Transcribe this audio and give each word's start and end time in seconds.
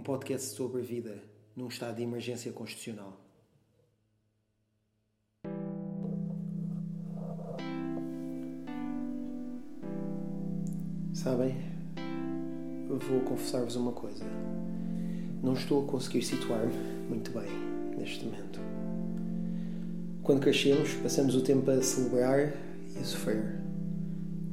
podcast 0.00 0.54
sobre 0.54 0.82
vida 0.82 1.22
num 1.56 1.68
estado 1.68 1.96
de 1.96 2.02
emergência 2.02 2.52
constitucional. 2.52 3.20
Sabem, 11.12 11.54
vou 12.88 13.20
confessar-vos 13.20 13.76
uma 13.76 13.92
coisa. 13.92 14.24
Não 15.42 15.54
estou 15.54 15.84
a 15.84 15.86
conseguir 15.86 16.22
situar-me 16.22 16.74
muito 17.08 17.30
bem 17.30 17.48
neste 17.96 18.24
momento. 18.24 18.60
Quando 20.22 20.40
crescemos, 20.40 20.92
passamos 20.94 21.34
o 21.34 21.42
tempo 21.42 21.70
a 21.70 21.80
celebrar 21.82 22.52
e 22.94 22.98
a 22.98 23.04
sofrer, 23.04 23.60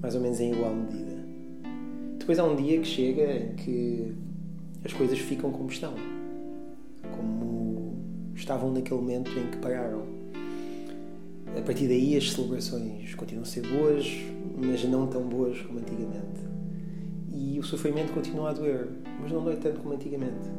mais 0.02 0.16
ou 0.16 0.22
menos 0.22 0.40
em 0.40 0.54
igual 0.54 0.76
medida. 0.76 1.22
Depois 2.20 2.38
há 2.40 2.44
um 2.44 2.56
dia 2.56 2.80
que 2.80 2.88
chega 2.88 3.34
em 3.34 3.56
que 3.56 4.16
as 4.84 4.94
coisas 4.94 5.20
ficam 5.20 5.52
como 5.52 5.70
estão, 5.70 5.94
como 7.16 7.96
estavam 8.36 8.72
naquele 8.72 9.00
momento 9.00 9.32
em 9.32 9.52
que 9.52 9.58
pararam. 9.58 10.04
A 11.58 11.62
partir 11.62 11.88
daí 11.88 12.16
as 12.16 12.32
celebrações 12.32 13.14
continuam 13.16 13.44
a 13.44 13.46
ser 13.46 13.68
boas, 13.68 14.08
mas 14.58 14.84
não 14.86 15.08
tão 15.08 15.24
boas 15.24 15.60
como 15.62 15.80
antigamente. 15.80 16.42
E 17.32 17.60
o 17.60 17.64
sofrimento 17.64 18.14
continua 18.14 18.50
a 18.50 18.54
doer, 18.54 18.88
mas 19.22 19.32
não 19.32 19.44
dói 19.44 19.58
tanto 19.58 19.82
como 19.82 19.94
antigamente. 19.94 20.50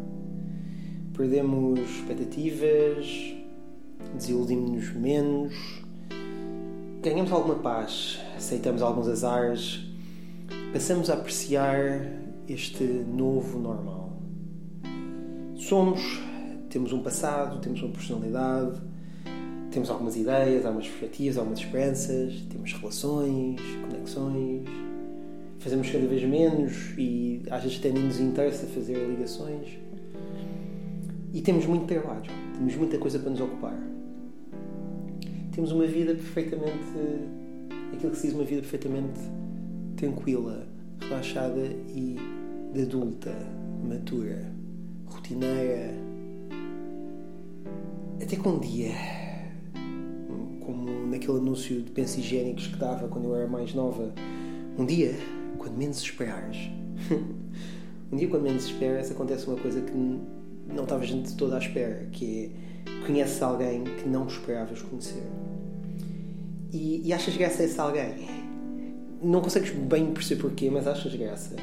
Perdemos 1.17 1.81
expectativas, 1.81 3.35
desiludimos-nos 4.15 4.95
menos, 4.95 5.83
ganhamos 7.03 7.33
alguma 7.33 7.57
paz, 7.57 8.19
aceitamos 8.37 8.83
alguns 8.83 9.09
azares, 9.09 9.87
passamos 10.73 11.11
a 11.11 11.15
apreciar 11.15 12.01
este 12.49 12.85
novo 12.85 13.59
normal. 13.59 14.21
Somos, 15.55 16.01
temos 16.69 16.93
um 16.93 17.03
passado, 17.03 17.61
temos 17.61 17.83
uma 17.83 17.93
personalidade, 17.93 18.81
temos 19.71 19.91
algumas 19.91 20.17
ideias, 20.17 20.67
algumas 20.67 20.87
perspectivas, 20.87 21.39
algumas 21.39 21.59
esperanças, 21.59 22.35
temos 22.51 22.73
relações, 22.73 23.61
conexões, 23.81 24.69
fazemos 25.59 25.89
cada 25.91 26.07
vez 26.07 26.23
menos 26.25 26.93
e 26.99 27.43
às 27.51 27.63
vezes 27.63 27.79
até 27.79 27.91
nem 27.91 28.05
nos 28.05 28.21
interessa 28.21 28.67
fazer 28.67 28.97
ligações. 29.09 29.79
E 31.33 31.41
temos 31.41 31.65
muito 31.65 31.87
trabalho, 31.87 32.31
temos 32.55 32.77
muita 32.77 32.99
coisa 32.99 33.19
para 33.19 33.31
nos 33.31 33.41
ocupar. 33.41 33.79
Temos 35.53 35.73
uma 35.73 35.87
vida 35.87 36.15
perfeitamente. 36.15 36.85
aquilo 37.93 38.11
que 38.11 38.17
se 38.17 38.27
diz 38.27 38.35
uma 38.35 38.45
vida 38.45 38.61
perfeitamente 38.61 39.21
tranquila, 39.97 40.67
relaxada 41.09 41.61
e 41.89 42.17
de 42.73 42.83
adulta, 42.83 43.35
matura 43.83 44.53
rotineira. 45.07 45.95
Até 48.23 48.37
que 48.37 48.49
um 48.49 48.59
dia, 48.59 48.93
como 50.65 51.07
naquele 51.07 51.39
anúncio 51.39 51.83
de 51.83 51.91
pensos 51.91 52.19
higiênicos 52.19 52.69
que 52.69 52.77
dava 52.77 53.09
quando 53.09 53.27
eu 53.27 53.37
era 53.37 53.47
mais 53.47 53.75
nova, 53.75 54.13
um 54.79 54.87
dia, 54.87 55.15
quando 55.59 55.77
menos 55.77 55.99
esperares, 55.99 56.71
um 58.13 58.17
dia 58.17 58.29
quando 58.29 58.45
menos 58.45 58.65
esperas, 58.65 59.11
acontece 59.11 59.47
uma 59.47 59.57
coisa 59.57 59.81
que 59.81 59.93
não 59.93 60.85
estava 60.85 61.05
gente 61.05 61.35
toda 61.37 61.57
à 61.57 61.59
espera, 61.59 62.09
que 62.13 62.53
é 62.87 63.07
conheces 63.07 63.43
alguém 63.43 63.85
que 63.85 64.09
não 64.09 64.27
esperavas 64.27 64.81
conhecer. 64.83 65.23
E, 66.73 67.03
e 67.05 67.13
achas 67.13 67.37
graça 67.37 67.63
a 67.63 67.65
esse 67.67 67.79
alguém. 67.79 68.42
Não 69.23 69.41
consegues 69.41 69.71
bem 69.71 70.13
perceber 70.13 70.43
porquê, 70.43 70.71
mas 70.71 70.87
achas 70.87 71.15
graça. 71.15 71.55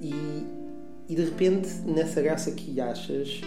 E, 0.00 0.12
e 1.08 1.14
de 1.14 1.24
repente, 1.24 1.68
nessa 1.84 2.22
graça 2.22 2.50
que 2.52 2.80
achas 2.80 3.40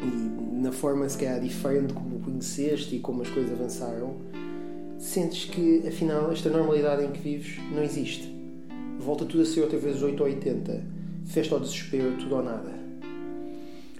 e 0.00 0.62
na 0.62 0.72
forma 0.72 1.08
se 1.08 1.18
calhar 1.18 1.40
diferente 1.40 1.92
como 1.92 2.20
conheceste 2.20 2.96
e 2.96 2.98
como 2.98 3.22
as 3.22 3.28
coisas 3.28 3.52
avançaram, 3.52 4.16
sentes 4.98 5.44
que 5.44 5.86
afinal 5.86 6.32
esta 6.32 6.48
normalidade 6.48 7.04
em 7.04 7.10
que 7.10 7.20
vives 7.20 7.58
não 7.72 7.82
existe. 7.82 8.32
Volta 8.98 9.24
tudo 9.24 9.42
a 9.42 9.46
ser 9.46 9.60
outra 9.60 9.78
vez 9.78 10.02
8 10.02 10.18
ou 10.20 10.26
80, 10.26 10.82
festa 11.26 11.54
ao 11.54 11.60
desespero, 11.60 12.16
tudo 12.18 12.36
ou 12.36 12.42
nada. 12.42 12.72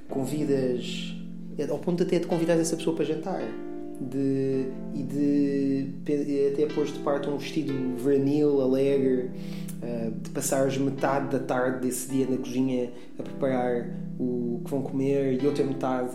Convidas, 0.08 1.14
ao 1.68 1.78
ponto 1.78 2.02
até 2.02 2.18
de 2.18 2.26
convidar 2.26 2.54
essa 2.54 2.76
pessoa 2.76 2.94
para 2.94 3.04
jantar 3.04 3.42
de, 4.00 4.66
e 4.94 5.02
de 5.02 5.94
até 6.52 6.66
pôs 6.66 6.92
de 6.92 6.98
parte 7.00 7.28
um 7.28 7.36
vestido 7.36 7.72
veranil, 7.96 8.60
alegre, 8.60 9.30
uh, 9.82 10.10
de 10.10 10.30
passares 10.30 10.76
metade 10.78 11.30
da 11.30 11.38
tarde 11.38 11.86
desse 11.86 12.10
dia 12.10 12.26
na 12.28 12.36
cozinha 12.36 12.90
a 13.18 13.22
preparar 13.22 13.90
o 14.18 14.60
que 14.64 14.70
vão 14.70 14.82
comer 14.82 15.42
e 15.42 15.46
outra 15.46 15.64
metade 15.64 16.10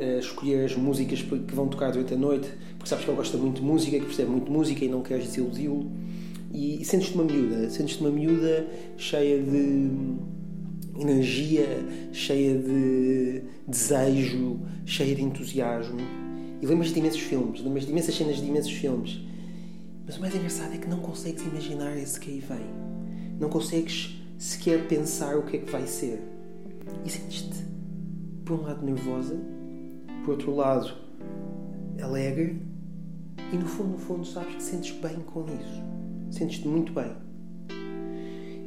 a 0.00 0.18
escolher 0.18 0.64
as 0.64 0.76
músicas 0.76 1.22
que 1.22 1.54
vão 1.54 1.68
tocar 1.68 1.92
durante 1.92 2.14
a 2.14 2.16
noite, 2.16 2.50
porque 2.76 2.88
sabes 2.88 3.04
que 3.04 3.10
ele 3.10 3.16
gosta 3.16 3.38
muito 3.38 3.60
de 3.60 3.66
música, 3.66 3.98
que 3.98 4.04
percebe 4.04 4.30
muito 4.30 4.46
de 4.46 4.50
música 4.50 4.84
e 4.84 4.88
não 4.88 5.02
queres 5.02 5.26
desiludi-lo. 5.26 5.90
E, 6.52 6.82
e 6.82 6.84
sentes-te 6.84 7.14
uma 7.14 7.24
miúda, 7.24 7.70
sentes-te 7.70 8.00
uma 8.00 8.10
miúda 8.10 8.66
cheia 8.96 9.40
de 9.40 9.90
energia, 10.98 11.66
cheia 12.12 12.58
de 12.58 13.42
desejo, 13.68 14.58
cheia 14.84 15.14
de 15.14 15.22
entusiasmo 15.22 16.23
e 16.64 16.66
lembras 16.66 16.94
de 16.94 16.98
imensos 16.98 17.20
filmes, 17.20 17.60
lembras 17.62 17.84
de 17.84 17.90
imensas 17.90 18.14
cenas 18.14 18.36
de 18.38 18.46
imensos 18.46 18.72
filmes. 18.72 19.20
Mas 20.06 20.16
o 20.16 20.20
mais 20.22 20.34
engraçado 20.34 20.72
é 20.72 20.78
que 20.78 20.88
não 20.88 20.98
consegues 20.98 21.42
imaginar 21.42 21.94
esse 21.94 22.18
que 22.18 22.30
aí 22.30 22.40
vem. 22.40 22.66
Não 23.38 23.50
consegues 23.50 24.18
sequer 24.38 24.88
pensar 24.88 25.36
o 25.36 25.42
que 25.42 25.58
é 25.58 25.60
que 25.60 25.70
vai 25.70 25.86
ser. 25.86 26.22
E 27.04 27.10
sentes-te, 27.10 27.66
por 28.46 28.58
um 28.58 28.62
lado, 28.62 28.82
nervosa, 28.82 29.38
por 30.24 30.30
outro 30.30 30.56
lado, 30.56 30.90
alegre, 32.02 32.62
e 33.52 33.56
no 33.56 33.66
fundo, 33.66 33.90
no 33.90 33.98
fundo, 33.98 34.24
sabes 34.24 34.54
que 34.54 34.62
sentes 34.62 34.98
bem 35.02 35.16
com 35.20 35.44
isso. 35.44 35.82
Sentes-te 36.30 36.66
muito 36.66 36.94
bem. 36.94 37.12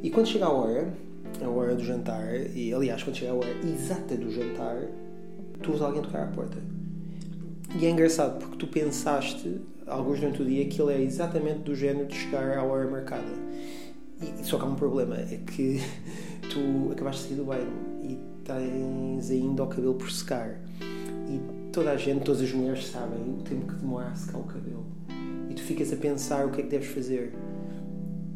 E 0.04 0.10
quando 0.10 0.28
chega 0.28 0.44
a 0.44 0.52
hora, 0.52 0.94
a 1.42 1.48
hora 1.48 1.74
do 1.74 1.82
jantar, 1.82 2.32
e 2.54 2.72
aliás, 2.72 3.02
quando 3.02 3.16
chega 3.16 3.32
a 3.32 3.34
hora 3.34 3.50
exata 3.66 4.16
do 4.16 4.30
jantar, 4.30 4.86
tu 5.60 5.70
ouves 5.70 5.82
alguém 5.82 6.00
tocar 6.00 6.22
à 6.22 6.26
porta. 6.28 6.77
E 7.80 7.86
é 7.86 7.90
engraçado 7.90 8.40
porque 8.40 8.56
tu 8.56 8.66
pensaste, 8.66 9.60
alguns 9.86 10.18
durante 10.18 10.42
o 10.42 10.44
dia, 10.44 10.66
que 10.66 10.82
ele 10.82 10.94
é 10.94 11.00
exatamente 11.00 11.60
do 11.60 11.76
género 11.76 12.08
de 12.08 12.16
chegar 12.16 12.58
à 12.58 12.64
hora 12.64 12.90
marcada. 12.90 13.22
E, 14.20 14.44
só 14.44 14.58
que 14.58 14.64
há 14.64 14.66
um 14.66 14.74
problema, 14.74 15.14
é 15.14 15.38
que 15.46 15.80
tu 16.50 16.90
acabaste 16.90 17.22
de 17.22 17.28
sair 17.28 17.36
do 17.36 17.44
banho 17.44 17.70
e 18.02 18.18
tens 18.42 19.30
ainda 19.30 19.62
o 19.62 19.68
cabelo 19.68 19.94
por 19.94 20.10
secar. 20.10 20.60
E 21.28 21.40
toda 21.70 21.92
a 21.92 21.96
gente, 21.96 22.24
todas 22.24 22.42
as 22.42 22.52
mulheres 22.52 22.84
sabem 22.88 23.20
o 23.20 23.42
tempo 23.44 23.68
que 23.68 23.74
demora 23.76 24.08
a 24.08 24.14
secar 24.16 24.38
o 24.38 24.44
cabelo. 24.44 24.84
E 25.48 25.54
tu 25.54 25.62
ficas 25.62 25.92
a 25.92 25.96
pensar 25.96 26.46
o 26.46 26.50
que 26.50 26.60
é 26.60 26.64
que 26.64 26.70
deves 26.70 26.88
fazer. 26.88 27.32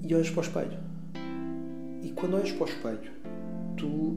E 0.04 0.14
olhas 0.14 0.30
para 0.30 0.38
o 0.38 0.44
espelho. 0.44 0.78
E 2.00 2.10
quando 2.10 2.34
olhas 2.34 2.52
para 2.52 2.64
o 2.64 2.68
espelho, 2.68 3.10
tu 3.76 4.16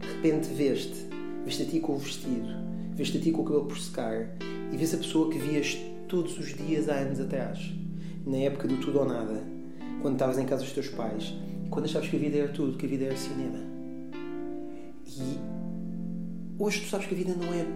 de 0.00 0.06
repente 0.06 0.54
vês-te, 0.54 1.04
vês-te 1.42 1.64
a 1.64 1.66
ti 1.66 1.80
com 1.80 1.94
o 1.94 1.98
vestido 1.98 2.67
vês-te 2.98 3.16
a 3.16 3.20
ti 3.20 3.30
com 3.30 3.42
o 3.42 3.44
cabelo 3.44 3.66
por 3.66 3.78
secar 3.78 4.28
e 4.72 4.76
vês 4.76 4.92
a 4.92 4.96
pessoa 4.96 5.30
que 5.30 5.38
vias 5.38 5.78
todos 6.08 6.36
os 6.36 6.52
dias 6.52 6.88
há 6.88 6.94
anos 6.94 7.20
atrás, 7.20 7.72
na 8.26 8.38
época 8.38 8.66
do 8.66 8.76
tudo 8.78 8.98
ou 8.98 9.06
nada, 9.06 9.40
quando 10.02 10.14
estavas 10.14 10.36
em 10.36 10.44
casa 10.44 10.64
dos 10.64 10.72
teus 10.72 10.88
pais, 10.88 11.32
quando 11.70 11.84
achavas 11.84 12.08
que 12.08 12.16
a 12.16 12.18
vida 12.18 12.38
era 12.38 12.48
tudo, 12.48 12.76
que 12.76 12.86
a 12.86 12.88
vida 12.88 13.04
era 13.04 13.16
cinema. 13.16 13.58
E 15.06 15.38
hoje 16.58 16.80
tu 16.80 16.88
sabes 16.88 17.06
que 17.06 17.14
a 17.14 17.18
vida 17.18 17.34
não 17.36 17.54
é, 17.54 17.66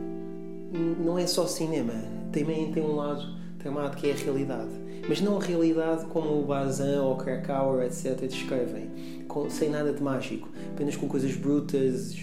não 1.04 1.16
é 1.16 1.26
só 1.28 1.46
cinema, 1.46 1.94
também 2.32 2.72
tem 2.72 2.82
um 2.82 2.96
lado 2.96 3.22
tramado 3.60 3.96
que 3.96 4.10
é 4.10 4.12
a 4.12 4.16
realidade. 4.16 4.72
Mas 5.08 5.20
não 5.20 5.38
a 5.38 5.40
realidade 5.40 6.04
como 6.06 6.40
o 6.40 6.44
Bazin 6.44 6.96
ou 6.96 7.12
o 7.12 7.16
Krakauer, 7.16 7.86
etc., 7.86 8.26
descrevem, 8.26 8.90
com, 9.28 9.48
sem 9.48 9.70
nada 9.70 9.92
de 9.92 10.02
mágico, 10.02 10.48
apenas 10.72 10.96
com 10.96 11.06
coisas 11.06 11.36
brutas, 11.36 12.16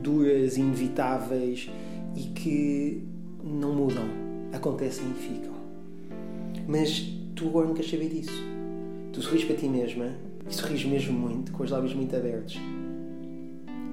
duras, 0.00 0.56
inevitáveis 0.56 1.68
e 2.16 2.22
que 2.30 3.04
não 3.44 3.74
mudam, 3.74 4.04
acontecem 4.52 5.04
e 5.10 5.14
ficam. 5.14 5.54
Mas 6.66 7.00
tu 7.34 7.48
agora 7.48 7.66
não 7.66 7.74
queres 7.74 7.90
saber 7.90 8.08
disso. 8.08 8.42
Tu 9.12 9.22
sorris 9.22 9.44
para 9.44 9.56
ti 9.56 9.68
mesma 9.68 10.12
e 10.48 10.54
sorris 10.54 10.84
mesmo 10.84 11.12
muito, 11.12 11.52
com 11.52 11.62
os 11.62 11.70
lábios 11.70 11.94
muito 11.94 12.14
abertos, 12.16 12.58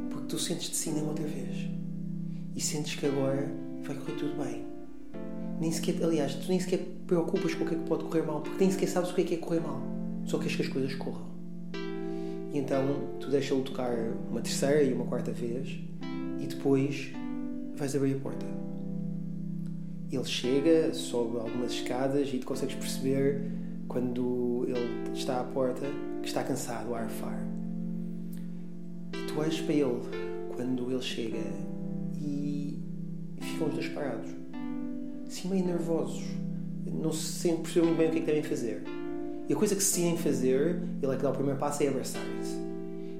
porque 0.09 0.27
tu 0.27 0.39
sentes 0.39 0.69
de 0.69 0.75
cinema 0.75 1.09
outra 1.09 1.25
vez 1.25 1.67
e 2.55 2.61
sentes 2.61 2.95
que 2.95 3.05
agora 3.05 3.51
vai 3.83 3.95
correr 3.95 4.13
tudo 4.13 4.43
bem. 4.43 4.65
Nem 5.59 5.71
sequer, 5.71 6.03
aliás, 6.03 6.35
tu 6.35 6.49
nem 6.49 6.59
sequer 6.59 6.79
preocupas 7.05 7.53
com 7.53 7.63
o 7.63 7.67
que 7.67 7.75
é 7.75 7.77
que 7.77 7.83
pode 7.85 8.03
correr 8.05 8.23
mal, 8.23 8.41
porque 8.41 8.57
nem 8.59 8.71
sequer 8.71 8.87
sabes 8.87 9.11
o 9.11 9.15
que 9.15 9.21
é 9.21 9.23
que 9.23 9.33
é 9.35 9.37
correr 9.37 9.59
mal. 9.59 9.81
Só 10.25 10.37
queres 10.37 10.55
que 10.55 10.61
as 10.61 10.67
coisas 10.67 10.95
corram. 10.95 11.33
E 12.53 12.57
então 12.57 12.85
tu 13.19 13.29
deixas-lo 13.29 13.63
tocar 13.63 13.95
uma 14.29 14.41
terceira 14.41 14.83
e 14.83 14.93
uma 14.93 15.05
quarta 15.05 15.31
vez 15.31 15.79
e 16.39 16.45
depois 16.45 17.11
vais 17.75 17.95
abrir 17.95 18.15
a 18.15 18.19
porta. 18.19 18.45
Ele 20.11 20.25
chega, 20.25 20.93
sobe 20.93 21.37
algumas 21.37 21.71
escadas 21.71 22.29
e 22.31 22.37
tu 22.37 22.45
consegues 22.45 22.75
perceber 22.75 23.51
quando 23.87 24.65
ele 24.67 25.11
está 25.13 25.41
à 25.41 25.43
porta 25.43 25.85
que 26.21 26.27
está 26.27 26.43
cansado 26.43 26.93
a 26.93 26.99
arfar. 26.99 27.39
E 29.13 29.27
tu 29.27 29.39
olhas 29.39 29.59
para 29.59 29.73
ele 29.73 29.99
quando 30.55 30.91
ele 30.91 31.01
chega 31.01 31.41
e 32.19 32.79
ficam 33.41 33.67
os 33.67 33.73
dois 33.73 33.87
parados, 33.89 34.29
assim 35.27 35.49
meio 35.49 35.65
nervosos, 35.65 36.23
não 36.85 37.11
se 37.11 37.33
sentem 37.33 37.83
muito 37.83 37.97
bem 37.97 38.07
o 38.07 38.11
que 38.11 38.17
é 38.17 38.21
que 38.21 38.25
devem 38.25 38.43
fazer. 38.43 38.83
E 39.49 39.53
a 39.53 39.55
coisa 39.55 39.75
que 39.75 39.83
se 39.83 39.99
decidem 39.99 40.17
fazer, 40.17 40.81
ele 41.01 41.11
é 41.11 41.15
que 41.17 41.23
dá 41.23 41.29
o 41.29 41.33
primeiro 41.33 41.59
passo, 41.59 41.83
é 41.83 41.87
abraçar-se. 41.87 42.55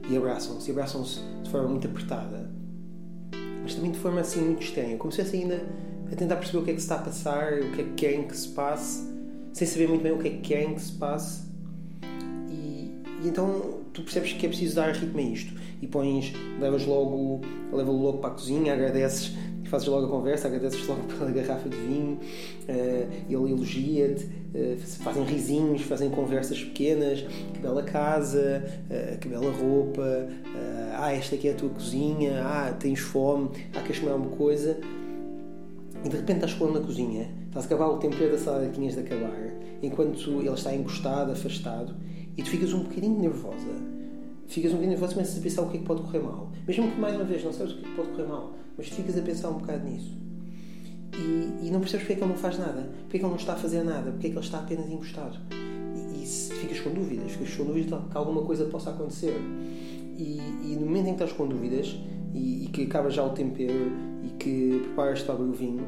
E 0.10 0.16
abraçam-se, 0.16 0.70
e 0.70 0.72
abraçam-se 0.72 1.20
de 1.44 1.50
forma 1.50 1.70
muito 1.70 1.88
apertada, 1.88 2.50
mas 3.64 3.76
também 3.76 3.92
de 3.92 4.00
forma 4.00 4.22
assim 4.22 4.42
muito 4.42 4.62
estranha, 4.62 4.98
como 4.98 5.12
se 5.12 5.22
estivessem 5.22 5.52
ainda 5.52 5.66
a 6.12 6.16
tentar 6.16 6.36
perceber 6.36 6.60
o 6.60 6.64
que 6.64 6.72
é 6.72 6.74
que 6.74 6.80
se 6.80 6.86
está 6.86 6.96
a 6.96 7.00
passar, 7.00 7.54
o 7.54 7.72
que 7.72 7.82
é 7.82 7.84
que 7.86 7.94
querem 7.96 8.28
que 8.28 8.38
se 8.38 8.50
passe, 8.50 9.04
sem 9.54 9.66
saber 9.66 9.88
muito 9.88 10.04
bem 10.04 10.12
o 10.12 10.20
que 10.20 10.28
é 10.28 10.32
que 10.32 10.42
querem 10.42 10.76
que 10.76 10.82
se 10.82 10.92
passe. 10.92 11.44
E, 12.50 12.92
e 13.24 13.28
então 13.28 13.82
tu 13.94 14.04
percebes 14.04 14.34
que 14.34 14.46
é 14.46 14.50
preciso 14.50 14.76
dar 14.76 14.94
ritmo 14.94 15.20
a 15.20 15.24
isto 15.24 15.54
e 15.82 15.88
pões, 15.88 16.34
levas 16.60 16.86
logo, 16.86 17.42
leva-lo 17.72 18.02
logo 18.02 18.18
para 18.20 18.32
a 18.32 18.34
cozinha, 18.34 18.74
agradeces, 18.74 19.34
fazes 19.66 19.88
logo 19.88 20.06
a 20.06 20.10
conversa, 20.10 20.48
agradeces 20.48 20.86
logo 20.88 21.02
pela 21.18 21.32
garrafa 21.32 21.68
de 21.68 21.78
vinho, 21.78 22.20
uh, 22.20 23.12
ele 23.28 23.52
elogia-te, 23.52 24.26
uh, 24.26 24.78
fazem 25.04 25.24
risinhos, 25.24 25.82
fazem 25.82 26.10
conversas 26.10 26.64
pequenas, 26.64 27.22
que 27.54 27.60
bela 27.60 27.82
casa, 27.82 28.64
uh, 28.90 29.18
que 29.18 29.28
bela 29.28 29.52
roupa, 29.52 30.28
ah, 31.04 31.12
esta 31.12 31.36
aqui 31.36 31.50
é 31.50 31.52
a 31.52 31.56
tua 31.56 31.70
cozinha, 31.70 32.42
ah, 32.46 32.74
tens 32.80 33.00
fome, 33.00 33.50
ah, 33.74 33.82
queres 33.82 34.00
comer 34.00 34.14
alguma 34.14 34.36
coisa? 34.38 34.80
E 36.04 36.08
de 36.08 36.16
repente 36.16 36.36
estás 36.36 36.52
falando 36.54 36.80
na 36.80 36.86
cozinha, 36.86 37.30
estás 37.48 37.66
a 37.66 37.68
acabar 37.68 37.88
o 37.88 37.98
tempero 37.98 38.32
da 38.32 38.38
salada 38.38 38.68
que 38.68 38.76
tinhas 38.76 38.94
de 38.94 39.02
acabar, 39.02 39.34
enquanto 39.82 40.30
ele 40.30 40.50
está 40.50 40.74
encostado, 40.74 41.34
afastado, 41.34 41.94
e 42.38 42.42
tu 42.42 42.50
ficas 42.50 42.72
um 42.74 42.84
bocadinho 42.84 43.20
nervosa. 43.20 43.94
Ficas 44.48 44.72
um 44.72 44.76
bocadinho 44.76 44.92
nervosa 44.92 45.12
e 45.12 45.16
começas 45.16 45.38
a 45.38 45.42
pensar 45.42 45.62
o 45.64 45.70
que 45.70 45.78
é 45.78 45.80
que 45.82 45.86
pode 45.86 46.02
correr 46.04 46.20
mal. 46.20 46.50
Mesmo 46.66 46.90
que, 46.90 47.00
mais 47.00 47.16
uma 47.16 47.26
vez, 47.26 47.44
não 47.44 47.52
sabes 47.52 47.74
o 47.74 47.78
que 47.78 47.86
é 47.86 47.90
que 47.90 47.96
pode 47.96 48.10
correr 48.10 48.28
mal, 48.28 48.54
mas 48.78 48.90
tu 48.90 48.96
ficas 48.96 49.18
a 49.18 49.22
pensar 49.22 49.50
um 49.50 49.58
bocado 49.58 49.86
nisso. 49.86 50.18
E, 51.18 51.68
e 51.68 51.70
não 51.70 51.82
percebes 51.82 52.06
porque 52.06 52.14
é 52.14 52.16
que 52.16 52.24
ele 52.24 52.32
não 52.32 52.40
faz 52.40 52.58
nada, 52.58 52.90
porque 53.02 53.18
é 53.18 53.20
que 53.20 53.26
ele 53.26 53.30
não 53.30 53.36
está 53.36 53.54
a 53.54 53.58
fazer 53.58 53.84
nada, 53.84 54.10
porque 54.12 54.28
é 54.28 54.30
que 54.30 54.38
ele 54.38 54.46
está 54.46 54.60
apenas 54.60 54.90
encostado. 54.90 55.38
E, 55.52 56.24
e 56.24 56.26
ficas 56.26 56.80
com 56.80 56.92
dúvidas, 56.92 57.32
ficas 57.34 57.56
com 57.56 57.66
dúvidas 57.66 58.02
que 58.10 58.18
alguma 58.18 58.42
coisa 58.44 58.66
possa 58.66 58.90
acontecer. 58.90 59.36
E, 60.18 60.38
e 60.72 60.78
no 60.80 60.86
momento 60.86 61.08
em 61.08 61.16
que 61.16 61.24
estás 61.24 61.34
com 61.34 61.48
dúvidas 61.48 61.96
e, 62.34 62.66
e 62.66 62.68
que 62.68 62.84
acaba 62.84 63.10
já 63.10 63.24
o 63.24 63.30
tempero 63.30 63.92
e 64.24 64.30
que 64.38 64.80
preparas 64.84 65.22
para 65.22 65.36
abrir 65.36 65.50
o 65.50 65.54
vinho, 65.54 65.86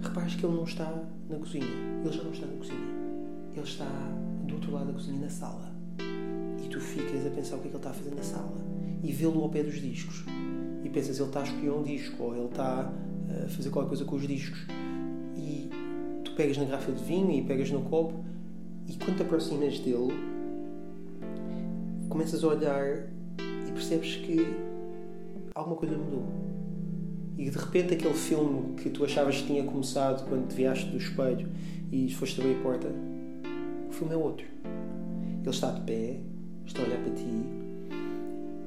reparas 0.00 0.34
que 0.34 0.44
ele 0.44 0.54
não 0.54 0.64
está 0.64 0.92
na 1.28 1.36
cozinha. 1.36 1.66
Ele 2.04 2.12
já 2.12 2.22
não 2.22 2.32
está 2.32 2.46
na 2.46 2.56
cozinha. 2.56 2.94
Ele 3.52 3.64
está 3.64 3.88
do 4.46 4.54
outro 4.54 4.72
lado 4.72 4.86
da 4.86 4.92
cozinha, 4.92 5.20
na 5.20 5.28
sala. 5.28 5.74
Tu 6.74 6.80
ficas 6.80 7.24
a 7.24 7.30
pensar 7.30 7.54
o 7.54 7.60
que 7.60 7.68
é 7.68 7.70
que 7.70 7.76
ele 7.76 7.78
está 7.78 7.90
a 7.90 7.92
fazer 7.92 8.12
na 8.16 8.22
sala. 8.24 8.56
E 9.00 9.12
vê-lo 9.12 9.40
ao 9.42 9.48
pé 9.48 9.62
dos 9.62 9.80
discos. 9.80 10.24
E 10.82 10.88
pensas 10.88 11.20
ele 11.20 11.28
está 11.28 11.38
a 11.38 11.44
escolher 11.44 11.70
um 11.70 11.84
disco 11.84 12.20
ou 12.20 12.34
ele 12.34 12.46
está 12.46 12.92
a 13.28 13.48
fazer 13.48 13.70
qualquer 13.70 13.90
coisa 13.90 14.04
com 14.04 14.16
os 14.16 14.26
discos. 14.26 14.66
E 15.36 15.70
tu 16.24 16.32
pegas 16.32 16.56
na 16.56 16.64
garrafa 16.64 16.90
de 16.90 17.04
vinho 17.04 17.30
e 17.30 17.42
pegas 17.42 17.70
no 17.70 17.82
copo. 17.82 18.24
E 18.88 18.94
quando 18.96 19.18
te 19.18 19.22
aproximas 19.22 19.78
dele 19.78 20.12
começas 22.08 22.42
a 22.42 22.48
olhar 22.48 23.06
e 23.38 23.72
percebes 23.72 24.16
que 24.16 24.46
alguma 25.54 25.76
coisa 25.76 25.96
mudou. 25.96 26.24
E 27.36 27.50
de 27.50 27.58
repente 27.58 27.94
aquele 27.94 28.14
filme 28.14 28.74
que 28.76 28.90
tu 28.90 29.04
achavas 29.04 29.40
que 29.40 29.46
tinha 29.46 29.64
começado 29.64 30.28
quando 30.28 30.48
te 30.48 30.54
viaste 30.54 30.90
do 30.90 30.96
espelho 30.96 31.48
e 31.90 32.12
foste 32.12 32.40
abrir 32.40 32.56
a 32.56 32.62
porta 32.62 32.88
o 33.88 33.92
filme 33.92 34.14
é 34.14 34.16
outro. 34.16 34.46
Ele 35.42 35.50
está 35.50 35.70
de 35.70 35.80
pé 35.82 36.20
estou 36.66 36.84
a 36.84 36.88
olhar 36.88 37.00
para 37.00 37.12
ti 37.12 37.64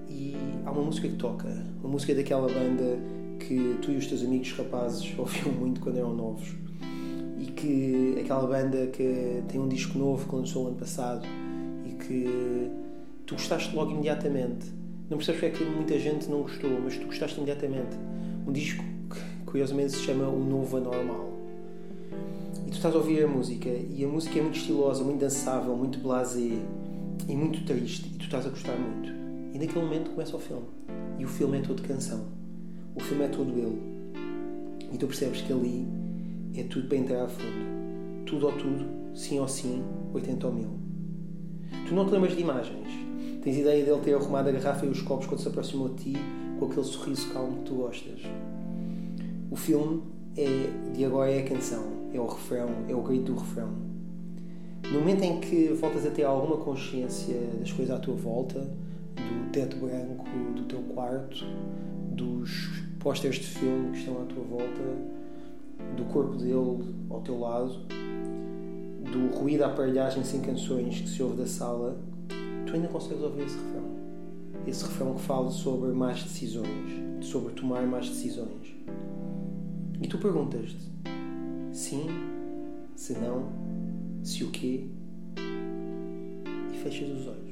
e 0.09 0.35
há 0.65 0.71
uma 0.71 0.83
música 0.83 1.07
que 1.07 1.15
toca, 1.15 1.47
uma 1.79 1.89
música 1.89 2.13
daquela 2.13 2.47
banda 2.47 2.97
que 3.39 3.77
tu 3.81 3.91
e 3.91 3.97
os 3.97 4.07
teus 4.07 4.23
amigos 4.23 4.51
rapazes 4.53 5.13
ouviam 5.17 5.51
muito 5.51 5.81
quando 5.81 5.97
eram 5.97 6.13
novos 6.13 6.55
e 7.39 7.45
que 7.45 8.17
aquela 8.19 8.47
banda 8.47 8.87
que 8.87 9.43
tem 9.47 9.59
um 9.59 9.67
disco 9.67 9.97
novo 9.97 10.27
que 10.27 10.35
lançou 10.35 10.67
ano 10.67 10.75
passado 10.75 11.25
e 11.85 11.91
que 11.91 12.71
tu 13.27 13.35
gostaste 13.35 13.75
logo 13.75 13.91
imediatamente. 13.91 14.71
Não 15.09 15.17
percebes 15.17 15.41
porque 15.41 15.63
é 15.63 15.65
que 15.65 15.71
muita 15.71 15.99
gente 15.99 16.29
não 16.29 16.41
gostou, 16.41 16.69
mas 16.81 16.97
tu 16.97 17.05
gostaste 17.05 17.37
imediatamente. 17.37 17.97
Um 18.47 18.51
disco 18.53 18.83
que 19.09 19.45
curiosamente 19.45 19.91
se 19.91 19.99
chama 19.99 20.27
O 20.29 20.39
Novo 20.39 20.77
Anormal. 20.77 21.27
E 22.65 22.69
tu 22.69 22.77
estás 22.77 22.95
a 22.95 22.97
ouvir 22.97 23.23
a 23.23 23.27
música 23.27 23.69
e 23.69 24.03
a 24.03 24.07
música 24.07 24.39
é 24.39 24.41
muito 24.41 24.57
estilosa, 24.57 25.03
muito 25.03 25.19
dançável, 25.19 25.75
muito 25.75 25.99
blasé 25.99 26.57
e 27.27 27.35
muito 27.35 27.65
triste 27.65 28.07
e 28.07 28.17
tu 28.17 28.23
estás 28.23 28.45
a 28.45 28.49
gostar 28.49 28.77
muito. 28.77 29.09
E 29.53 29.59
naquele 29.59 29.83
momento 29.83 30.11
começa 30.11 30.35
o 30.35 30.39
filme. 30.39 30.65
E 31.19 31.25
o 31.25 31.27
filme 31.27 31.57
é 31.57 31.61
todo 31.61 31.81
canção. 31.81 32.25
O 32.95 33.01
filme 33.01 33.25
é 33.25 33.27
todo 33.27 33.51
ele. 33.57 33.81
E 34.93 34.97
tu 34.97 35.05
percebes 35.05 35.41
que 35.41 35.51
ali 35.51 35.85
é 36.55 36.63
tudo 36.63 36.87
para 36.87 36.97
entrar 36.97 37.25
a 37.25 37.27
fundo. 37.27 38.25
Tudo 38.25 38.45
ou 38.45 38.53
tudo, 38.53 38.85
sim 39.13 39.37
ou 39.37 39.47
sim, 39.49 39.83
80 40.13 40.47
ou 40.47 40.53
mil. 40.53 40.69
Tu 41.87 41.93
não 41.93 42.05
te 42.05 42.11
lembras 42.11 42.33
de 42.33 42.41
imagens. 42.41 43.06
Tens 43.41 43.57
ideia 43.57 43.85
dele 43.85 44.01
ter 44.03 44.13
arrumado 44.13 44.49
a 44.49 44.51
garrafa 44.51 44.85
e 44.85 44.89
os 44.89 45.01
copos 45.01 45.27
quando 45.27 45.41
se 45.41 45.47
aproximou 45.47 45.89
de 45.89 46.03
ti 46.03 46.13
com 46.59 46.65
aquele 46.65 46.85
sorriso 46.85 47.31
calmo 47.31 47.57
que 47.57 47.63
tu 47.63 47.75
gostas. 47.75 48.21
O 49.49 49.55
filme 49.55 50.03
é 50.35 50.91
de 50.93 51.05
agora 51.05 51.31
é 51.31 51.39
a 51.39 51.45
canção, 51.45 52.09
é 52.13 52.19
o 52.19 52.27
refrão, 52.27 52.69
é 52.87 52.95
o 52.95 53.01
grito 53.01 53.31
do 53.31 53.39
refrão 53.39 53.87
no 54.91 54.99
momento 54.99 55.23
em 55.23 55.39
que 55.39 55.67
voltas 55.73 56.05
a 56.05 56.09
ter 56.09 56.23
alguma 56.23 56.57
consciência 56.57 57.35
das 57.59 57.71
coisas 57.71 57.93
à 57.93 57.99
tua 57.99 58.15
volta, 58.15 58.59
do 58.59 59.51
teto 59.51 59.75
branco 59.77 60.25
do 60.55 60.63
teu 60.63 60.79
quarto, 60.93 61.45
dos 62.11 62.83
pósteres 62.99 63.37
de 63.37 63.47
filme 63.47 63.91
que 63.91 63.99
estão 63.99 64.21
à 64.21 64.25
tua 64.25 64.43
volta, 64.43 64.81
do 65.95 66.05
corpo 66.05 66.35
dele 66.35 66.95
ao 67.09 67.19
teu 67.21 67.37
lado, 67.39 67.73
do 69.11 69.35
ruído 69.37 69.59
da 69.59 69.67
aparelhagem 69.67 70.23
sem 70.23 70.39
canções 70.41 71.01
que 71.01 71.09
se 71.09 71.21
ouve 71.21 71.35
da 71.37 71.45
sala, 71.45 71.97
tu 72.67 72.75
ainda 72.75 72.87
consegues 72.89 73.23
ouvir 73.23 73.45
esse 73.45 73.57
refrão. 73.57 73.97
Esse 74.67 74.83
refrão 74.83 75.15
que 75.15 75.21
fala 75.21 75.49
sobre 75.49 75.91
mais 75.93 76.21
decisões, 76.21 77.25
sobre 77.25 77.53
tomar 77.53 77.87
mais 77.87 78.09
decisões. 78.09 78.75
E 80.01 80.07
tu 80.07 80.17
perguntas-te: 80.17 80.91
sim, 81.71 82.07
se 82.95 83.13
não, 83.13 83.49
se 84.21 84.43
o 84.43 84.51
quê 84.51 84.85
e 86.73 86.77
fechas 86.77 87.09
os 87.09 87.27
olhos. 87.27 87.47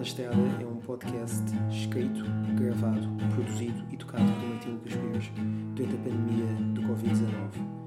Pela 0.00 0.08
Estrada 0.08 0.62
é 0.62 0.66
um 0.66 0.76
podcast 0.76 1.44
escrito, 1.70 2.24
gravado, 2.56 3.06
produzido 3.34 3.84
e 3.92 3.98
tocado 3.98 4.24
por 4.32 4.48
Martim 4.48 4.70
Lucas 4.70 5.30
durante 5.74 5.94
a 5.94 5.98
pandemia 5.98 6.46
do 6.72 6.80
Covid-19. 6.80 7.79